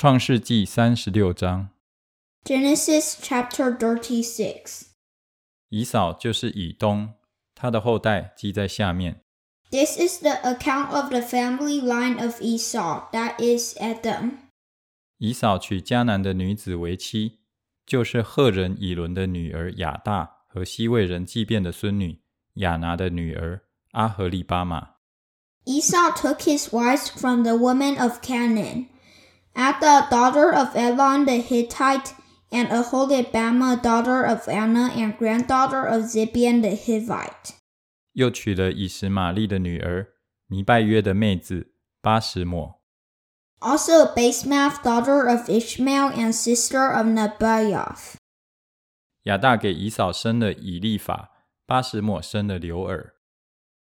[0.00, 1.68] 创世纪三十六章
[2.46, 4.84] ，Genesis chapter Thirty Six）
[5.68, 7.16] 以扫就是以东，
[7.54, 9.22] 他的后代记在下面。
[9.70, 14.38] This is the account of the family line of Esau, that is Edom.
[15.18, 17.40] 以扫娶迦南的女子为妻，
[17.84, 22.22] 就是赫人以伦的女儿雅大和西魏人祭便的孙女
[22.54, 24.92] 雅拿的女儿阿合利巴玛。
[25.66, 28.86] Esau took his wives from the women of Canaan,
[29.60, 32.14] Adah daughter of Elon the Hittite,
[32.50, 37.56] and Aholibama, daughter of Anna and granddaughter of Zibeon the Hivite.
[38.12, 40.14] 又娶了以实玛利的女儿
[40.48, 42.80] 尼拜约的妹子巴什抹。
[43.60, 48.14] Also Basemath, daughter of Ishmael and sister of Nebaioth.
[49.24, 51.30] 亚大给以扫生了以利法，
[51.66, 53.12] 巴什抹生了刘尔。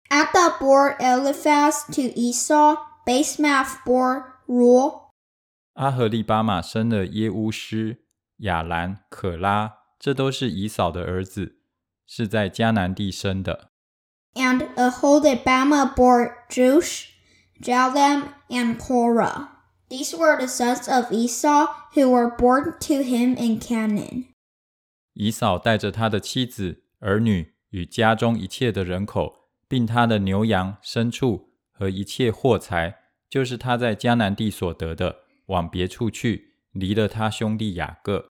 [0.09, 5.06] Adah bore Eliphaz to Esau, Basemath bore Reuel,
[5.76, 7.98] 阿合利巴玛生了耶乌斯、
[8.38, 11.56] 亚兰、可拉，这都是以扫的儿子，
[12.06, 13.70] 是在迦南地生的。
[14.34, 17.08] and Aholibama bore Jush,
[17.60, 19.48] Jalem, and Korah.
[19.88, 24.26] These were the sons of Esau who were born to him in Canaan.
[25.14, 35.16] 以扫带着他的妻子、儿女与家中一切的人口，并他的牛羊、牲畜和一切货财，就是他在迦南地所得的，
[35.46, 38.28] 往别处去，离了他兄弟雅各。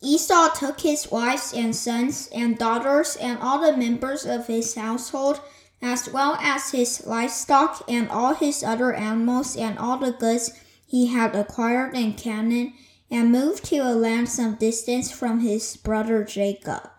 [0.00, 5.38] Esau took his wives and sons and daughters and all the members of his household,
[5.80, 10.50] as well as his livestock and all his other animals and all the goods
[10.86, 12.72] he had acquired in Canaan,
[13.08, 16.90] and moved to a land some distance from his brother Jacob.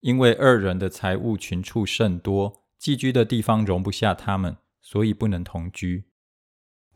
[0.00, 6.04] 因为二人的财物群畜甚多，寄居的地方容不下他们，所以不能同居。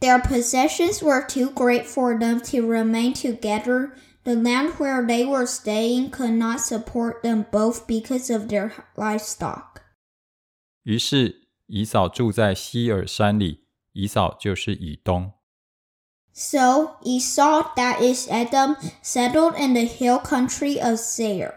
[0.02, 3.94] their possessions were too great for them to remain together.
[4.24, 9.82] The land where they were staying could not support them both because of their livestock.
[10.84, 15.34] 于是，以扫住在希尔山里，以扫就是以东。
[16.34, 21.56] So Esau, that is Edom, settled in the hill country of Seir.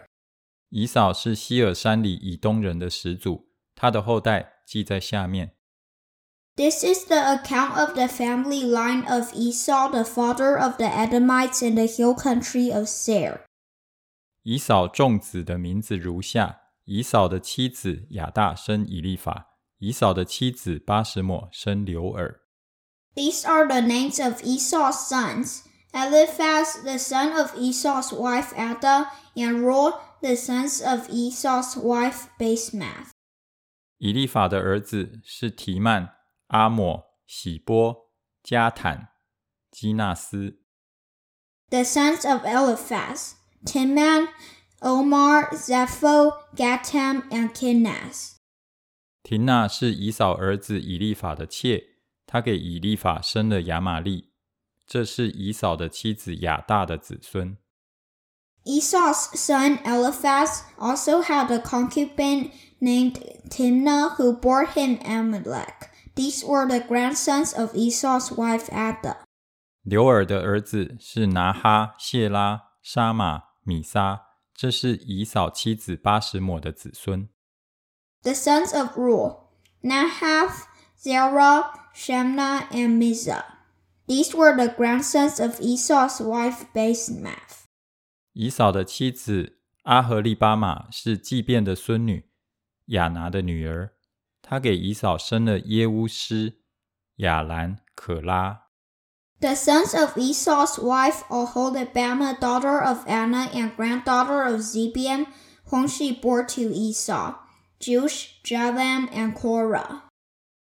[0.69, 5.53] 以扫是希尔山里以东人的始祖，他的后代记在下面。
[6.57, 11.75] this is the account of the family line of Esau, the father of the Edomites in
[11.75, 13.41] the hill country of Seir.
[14.43, 22.41] 以扫众子的名字如下：以扫的妻子亚大生以利法，以扫的妻子巴什抹生刘尔。
[23.15, 29.93] These are the names of Esau's sons: Eliphaz, the son of Esau's wife Adah, and Reuel
[30.21, 33.09] the sons of Esau's wife Basemath.
[33.97, 36.14] 以利法的儿子是提曼、
[36.48, 38.10] 阿抹、喜波、
[38.42, 39.10] 加坦、
[39.70, 40.60] 基纳斯。
[41.70, 43.34] The sons of Eliphaz
[43.64, 44.28] Timman,
[44.80, 48.36] Omar, Zepho, Gatam, and Kenaz.
[49.22, 51.84] 廷娜是以扫儿子以利法的妾，
[52.26, 54.32] 她给以利法生了亚玛利，
[54.86, 57.56] 这是以扫的妻子亚大的子孙。
[58.64, 62.50] Esau's son Eliphaz also had a concubine
[62.80, 65.88] named Timnah who bore him Amalek.
[66.15, 69.17] These were the grandsons of Esau's wife Adah.
[69.83, 74.21] 刘尔的儿子是拿哈、谢拉、沙玛、米撒，
[74.53, 77.27] 这是以扫妻子巴什抹的子孙。
[78.23, 79.49] The sons of Reuel,
[79.83, 80.63] Nahath,
[80.97, 83.43] Zerah, Shemna, and Mizzah.
[84.07, 87.65] These were the grandsons of Esau's wife Basemath.
[88.33, 92.29] 以扫的妻子阿和利巴玛是祭便的孙女，
[92.87, 93.94] 亚拿的女儿。
[94.47, 96.59] 她给以扫生了耶乌斯、
[97.15, 98.65] 亚兰、可拉。
[99.41, 105.25] The sons of Esau's wife Aholibama, daughter of Anna and granddaughter of Zibeon,
[105.71, 107.33] whom she bore to Esau,
[107.79, 110.03] Jush, Javam, and Korah.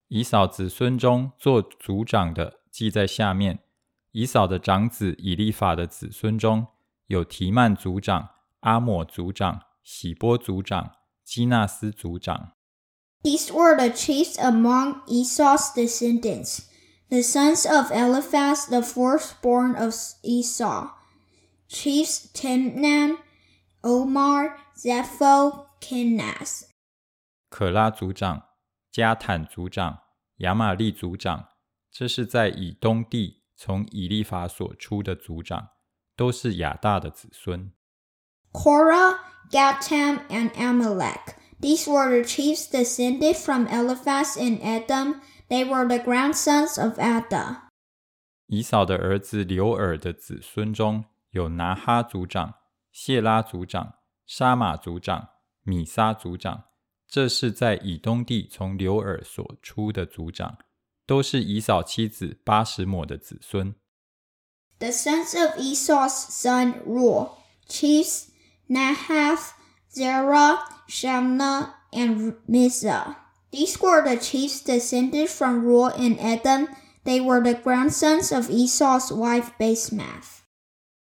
[0.07, 3.63] 以扫子孙中做族长的记在下面。
[4.11, 6.67] 以扫的长子以利法的子孙中
[7.07, 10.91] 有提曼族长、阿抹族长、喜波族长、
[11.23, 12.52] 基纳斯族长。
[13.22, 16.68] These were the chiefs among Esau's descendants,
[17.10, 20.90] the sons of Eliphaz, the firstborn of Esau.
[21.68, 23.18] Chiefs Timnan,
[23.82, 26.64] Omar, Zepho, Kenaz.
[27.50, 28.42] 可拉族长、
[28.90, 29.98] 加坦族长、
[30.38, 31.48] 亚玛利族长，
[31.90, 35.70] 这是在以东地从以利法所出的族长，
[36.16, 37.72] 都是亚大的子孙。
[38.52, 39.18] Korah,
[39.50, 41.34] Gatam, and Amalek.
[41.59, 45.21] These were the chiefs descended from Eliphaz and Edom.
[45.49, 47.69] They were the grandsons of Adah.
[48.47, 52.55] 以扫的儿子刘尔的子孙中有拿哈族长、
[52.91, 53.95] 谢拉族长、
[54.25, 55.29] 沙马族长、
[55.63, 56.65] 米沙族长。
[57.07, 60.57] 这是在以东地从刘尔所出的族长，
[61.05, 63.75] 都是以扫妻子巴什抹的子孙。
[64.79, 67.29] The sons of Esau's son Reuel,
[67.67, 68.29] chiefs
[68.67, 69.51] Nahath.
[69.93, 70.59] Zerah,
[70.89, 73.15] Shamna, and Mizzah.
[73.51, 76.67] These were the chiefs descended from Reuel and Edom.
[77.03, 80.41] They were the grandsons of Esau's wife Basemath.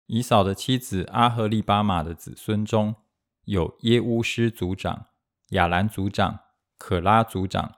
[0.06, 2.96] 以扫的妻子阿和利巴马的子孙中
[3.46, 5.08] 有耶乌斯族长、
[5.50, 6.40] 亚兰族长、
[6.78, 7.74] 可拉族长，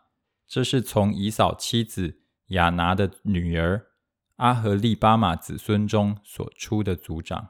[0.47, 3.87] 这是从以扫妻子亚拿的女儿
[4.35, 7.49] 阿和利巴马子孙中所出的族长。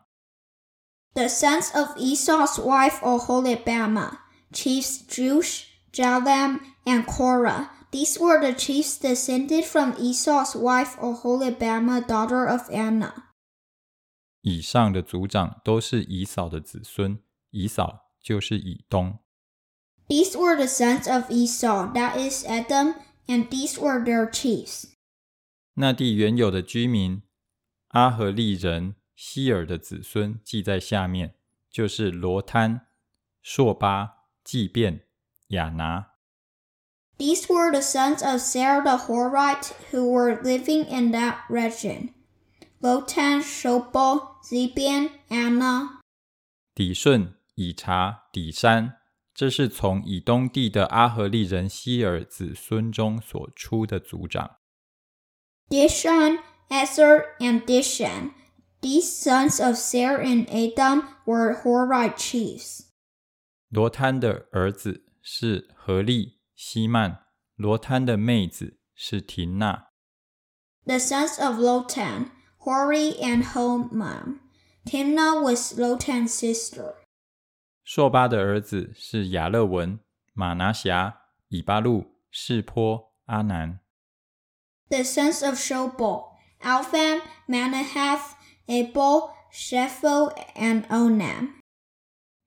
[1.16, 4.20] the sons of Esau's wife Oholibama,
[4.54, 7.72] chiefs Jush, Jalam, and Korah.
[7.92, 13.14] These were the chiefs descended from Esau's wife Oholibama, daughter of Anna.
[14.42, 17.20] 以上的族长都是以扫的子孙，
[17.50, 19.20] 以扫就是以东。
[20.08, 22.96] These were the sons of Esau, that is Edom,
[23.28, 24.86] and these were their chiefs.
[25.74, 27.22] 那地原有的居民，
[27.90, 31.36] 阿和利人、希尔的子孙记在下面，
[31.70, 32.88] 就是罗摊、
[33.42, 35.08] 朔巴、祭便、
[35.48, 36.14] 亚拿。
[37.18, 42.14] These were the sons of Sarah the Horite who were living in that region.
[42.80, 46.00] Lotan, Shobal, Zibian, Anna.
[46.74, 49.00] 底顺、以查、底山，
[49.34, 54.60] 这是从以东地的阿和利人希尔子孙中所出的族长。
[55.68, 56.40] Dishon,
[56.70, 58.32] Ezer, and Dishan.
[58.81, 62.83] These sons of Sarah and Adam were Horite chiefs.
[63.71, 67.21] 罗摊的儿子是何利、希曼，
[67.57, 69.89] 罗摊的妹子是廷娜。
[70.85, 74.41] The sons of Lotan, Hori and Homam.
[74.85, 76.95] Timnah was Lotan's sister.
[77.85, 79.99] 朔巴的儿子是亚勒文、
[80.35, 83.81] 马拿辖、以巴路、示波、阿南。
[84.91, 88.35] The sons of Shobal, Alpham, Manahath,
[88.70, 91.56] Abel, Shephel, and Onam。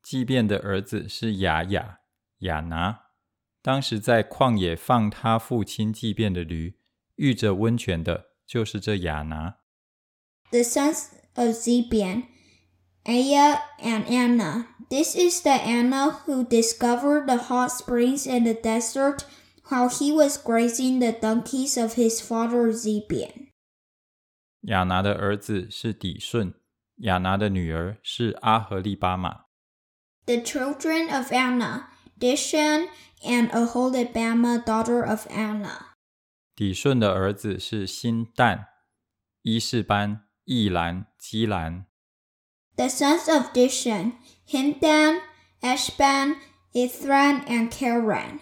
[0.02, 1.98] 祭便的儿子是雅雅、
[2.38, 3.00] 雅拿，
[3.60, 6.76] 当时在旷野放他父亲祭便的驴，
[7.16, 9.56] 遇着温泉的，就是这雅拿。
[10.50, 12.24] The sons of Zibeon,
[13.04, 14.66] Aya and Anna.
[14.88, 19.24] This is the Anna who discovered the hot springs in the desert
[19.68, 23.41] while he was grazing the donkeys of his father Zibeon.
[24.62, 26.54] 亚拿的儿子是底顺，
[26.98, 29.46] 亚拿的女儿是阿和利巴马。
[30.26, 31.86] The children of Anna,
[32.20, 32.88] Dishan
[33.24, 35.94] and Aholibamah, daughter of Anna.
[36.54, 38.66] 底顺的儿子是辛旦、
[39.42, 41.86] 伊士班、易兰、基兰。
[42.76, 44.12] The sons of Dishan,
[44.46, 45.22] Hindan,
[45.60, 46.36] Eshban,
[46.72, 48.40] Ithran, and Karan.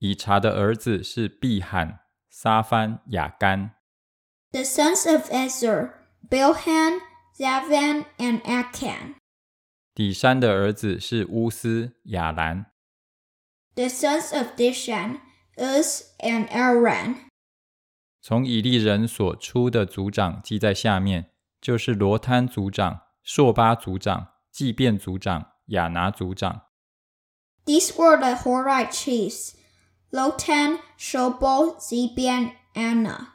[0.00, 3.76] 以查的儿子是毕罕、撒番、雅干。
[4.54, 5.94] The sons of Ezer,
[6.30, 7.00] Bilhan,
[7.36, 9.16] Zavan, and Achan.
[9.92, 12.66] 底山的儿子是乌斯、亚兰。
[13.74, 15.18] The sons of Dishan,
[15.56, 17.16] Uz and Aran.
[27.66, 29.56] these were the Horite chiefs:
[30.12, 33.33] Lotan, Shobal, Zibeon, Anna.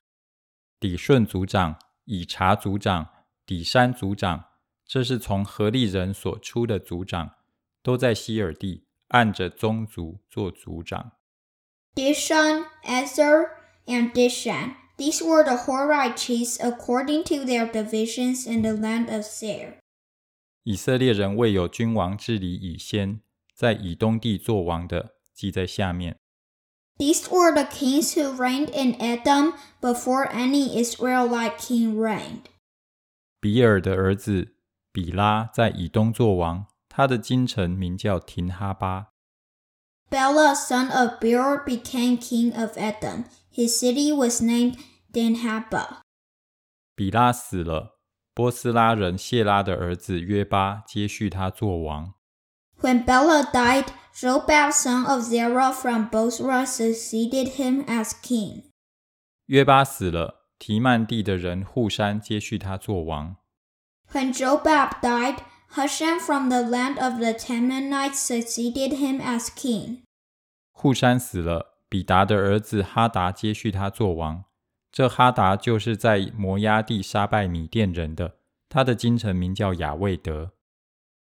[0.78, 3.08] 底顺族长、以查族长、
[3.46, 4.44] 底山族长，
[4.84, 7.36] 这是从何利人所出的族长，
[7.82, 11.12] 都在希尔地按着宗族做族长。
[11.94, 13.48] Dishan, Ezer,
[13.86, 14.74] and Dishan.
[14.96, 19.78] These were the Horite chiefs according to their divisions in the land of Seir.
[20.62, 23.20] 以色列人未有君王治理以先，
[23.54, 26.16] 在以东地做王的，记在下面。
[26.98, 32.44] These were the kings who reigned in Edom before any Israelite king reigned.
[33.40, 34.54] 比尔的儿子
[34.92, 39.08] 比拉在以东作王，他的京城名叫廷哈巴。
[40.08, 43.24] Bela, son of Beor, became king of Edom.
[43.50, 44.76] His city was named
[45.12, 46.02] Dinhabah.
[46.94, 47.98] 比拉死了，
[48.32, 52.14] 波斯拉人谢拉的儿子约巴接续他做王。
[52.80, 53.86] When Bela died,
[54.21, 58.63] Jobab son of Zerah from Bozrah succeeded him as king.
[59.45, 63.37] 约巴死了，提曼地的人护山接续他做王。
[64.11, 65.37] When Jobab died,
[65.73, 70.03] Husham from the land of the Temanites succeeded him as king.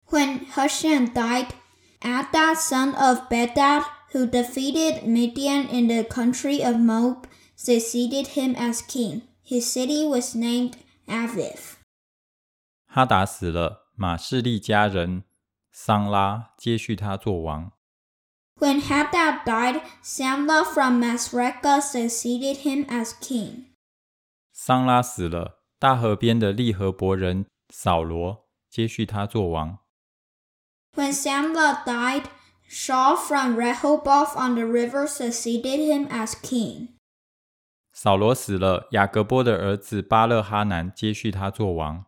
[0.06, 1.48] When Husham died,
[2.02, 8.82] Hadad, son of Bedad, who defeated Midian in the country of Moab, succeeded him as
[8.82, 9.22] king.
[9.42, 10.76] His city was named
[11.06, 11.76] Avith.
[12.86, 15.24] 哈达死了，马士利家人
[15.70, 17.72] 桑拉接续他做王。
[18.56, 23.66] When Hadad died, Samla from Masrekah succeeded him as king.
[24.52, 29.78] 桑拉死了，大河边的利和伯人扫罗接续他做王。
[30.95, 32.29] When Samlah died,
[32.69, 36.89] Shaul from Rehoboth on the river succeeded him as king.
[37.93, 42.05] 扫罗死了，雅各波的儿子巴勒哈南接续他做王。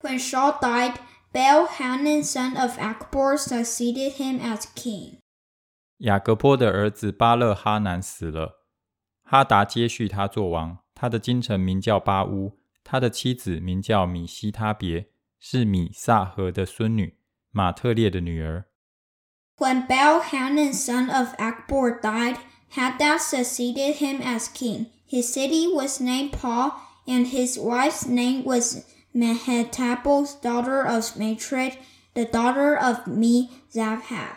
[0.00, 0.96] When Shaul died,
[1.32, 5.18] Baal Hanan son of Akbor succeeded him as king.
[5.98, 8.64] 雅各波的儿子巴勒哈南死了，
[9.22, 10.78] 哈达接续他做王。
[10.94, 15.08] 他的京城名叫巴乌，他的妻子名叫米西他别，
[15.40, 17.15] 是米萨和的孙女，
[19.57, 22.37] when Baal Hanan, son of Akbor, died,
[22.75, 24.87] Hadad succeeded him as king.
[25.05, 26.73] His city was named Paul,
[27.07, 28.85] and his wife's name was
[29.15, 31.77] Mehetabel's daughter of Matred,
[32.13, 34.35] the daughter of Mezahab.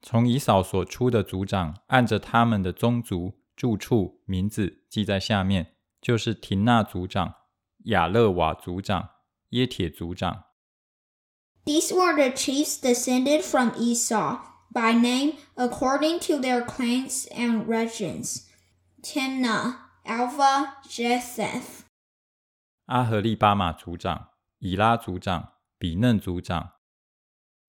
[0.00, 7.34] 从以扫所出的族长，按着他们的宗族、住处、名字记在下面，就是廷纳族长、
[7.86, 9.08] 亚勒瓦族长、
[9.50, 10.44] 耶铁族长、
[11.64, 14.40] these were the chiefs descended from Esau,
[14.70, 18.46] by name, according to their clans and regions.
[19.02, 21.84] Timnah, Alpha, Jetheth.
[22.86, 24.28] 阿和利巴马族长、
[24.58, 26.72] 以拉族长、比嫩族长、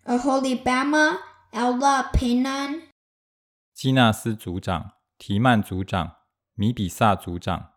[0.04, 1.20] Aholibama,
[1.54, 2.82] Ella, Penan,
[3.74, 6.18] 基纳斯族长、提曼族长、
[6.56, 7.76] 米比萨族长、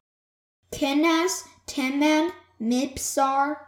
[0.72, 3.67] Kenaz, Teman, Mibzar,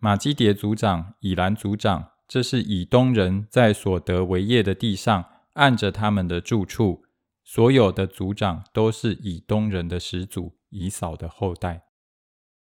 [0.00, 5.24] 马基迭族长、以兰族长，这是以东人在所得为业的地上，
[5.54, 7.02] 按着他们的住处，
[7.42, 11.82] 所有的族长都是以东人的始祖以扫的后代。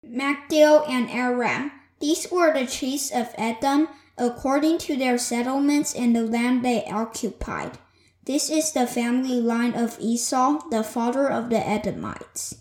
[0.01, 6.21] Magdiel and Aram, these were the chiefs of Edom according to their settlements and the
[6.21, 7.73] land they occupied.
[8.23, 12.55] This is the family line of Esau, the father of the Edomites.